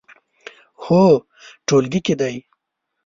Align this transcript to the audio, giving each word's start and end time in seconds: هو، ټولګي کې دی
هو، 0.83 1.03
ټولګي 1.67 1.99
کې 2.05 2.13
دی 2.19 2.35